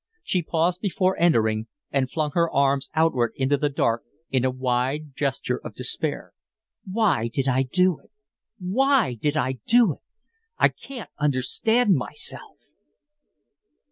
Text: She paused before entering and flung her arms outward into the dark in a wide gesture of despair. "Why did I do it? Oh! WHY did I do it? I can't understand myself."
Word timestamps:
She 0.23 0.41
paused 0.41 0.81
before 0.81 1.15
entering 1.19 1.67
and 1.91 2.09
flung 2.09 2.31
her 2.31 2.49
arms 2.49 2.89
outward 2.95 3.33
into 3.35 3.55
the 3.55 3.69
dark 3.69 4.01
in 4.31 4.43
a 4.43 4.49
wide 4.49 5.15
gesture 5.15 5.61
of 5.63 5.75
despair. 5.75 6.33
"Why 6.85 7.27
did 7.27 7.47
I 7.47 7.61
do 7.61 7.99
it? 7.99 8.09
Oh! 8.09 8.65
WHY 8.65 9.13
did 9.13 9.37
I 9.37 9.59
do 9.67 9.93
it? 9.93 10.01
I 10.57 10.69
can't 10.69 11.11
understand 11.19 11.93
myself." 11.93 12.57